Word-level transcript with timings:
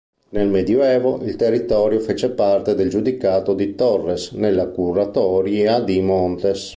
Nel 0.29 0.47
medioevo 0.47 1.21
il 1.21 1.35
territorio 1.35 1.99
fece 1.99 2.31
parte 2.31 2.73
del 2.73 2.89
giudicato 2.89 3.53
di 3.53 3.75
Torres, 3.75 4.31
nella 4.31 4.65
curatoria 4.69 5.79
di 5.79 6.01
Montes. 6.01 6.69